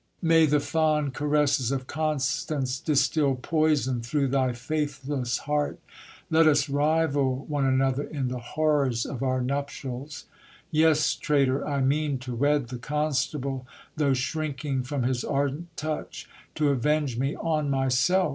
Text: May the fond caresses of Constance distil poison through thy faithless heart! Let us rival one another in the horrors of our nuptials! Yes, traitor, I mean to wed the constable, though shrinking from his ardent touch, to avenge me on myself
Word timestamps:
May 0.23 0.47
the 0.47 0.59
fond 0.59 1.13
caresses 1.13 1.71
of 1.71 1.85
Constance 1.85 2.79
distil 2.79 3.35
poison 3.35 4.01
through 4.01 4.29
thy 4.29 4.51
faithless 4.51 5.37
heart! 5.37 5.79
Let 6.31 6.47
us 6.47 6.67
rival 6.67 7.45
one 7.47 7.65
another 7.65 8.01
in 8.05 8.27
the 8.27 8.39
horrors 8.39 9.05
of 9.05 9.21
our 9.21 9.41
nuptials! 9.41 10.25
Yes, 10.71 11.13
traitor, 11.13 11.67
I 11.67 11.81
mean 11.81 12.17
to 12.17 12.33
wed 12.33 12.69
the 12.69 12.79
constable, 12.79 13.67
though 13.95 14.15
shrinking 14.15 14.81
from 14.85 15.03
his 15.03 15.23
ardent 15.23 15.77
touch, 15.77 16.27
to 16.55 16.69
avenge 16.69 17.19
me 17.19 17.35
on 17.35 17.69
myself 17.69 18.29